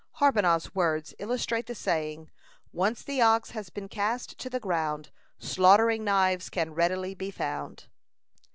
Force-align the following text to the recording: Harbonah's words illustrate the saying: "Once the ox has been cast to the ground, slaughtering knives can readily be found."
Harbonah's 0.13 0.73
words 0.73 1.13
illustrate 1.19 1.67
the 1.67 1.75
saying: 1.75 2.31
"Once 2.73 3.03
the 3.03 3.21
ox 3.21 3.51
has 3.51 3.69
been 3.69 3.87
cast 3.87 4.35
to 4.39 4.49
the 4.49 4.59
ground, 4.59 5.11
slaughtering 5.37 6.03
knives 6.03 6.49
can 6.49 6.73
readily 6.73 7.13
be 7.13 7.29
found." 7.29 7.85